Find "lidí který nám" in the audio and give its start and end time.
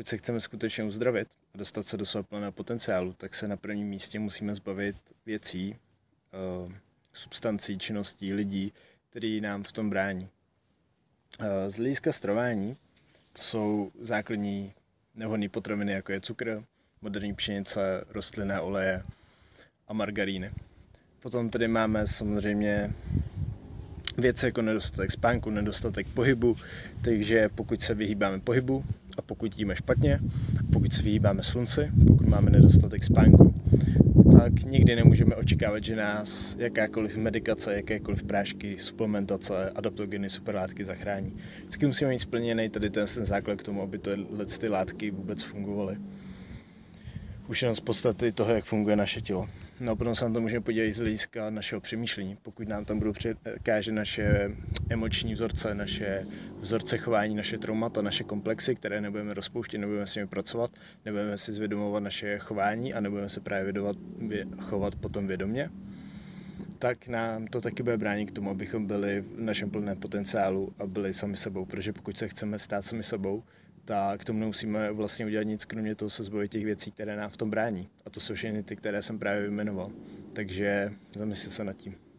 8.32-9.62